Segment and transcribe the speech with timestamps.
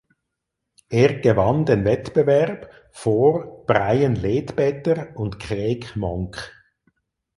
[0.89, 6.51] Er gewann den Wettbewerb vor Brian Ledbetter und Craig Monk.